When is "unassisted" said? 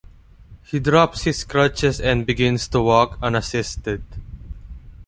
3.21-4.03